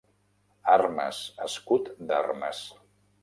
[0.75, 2.63] Armes, escut d'armes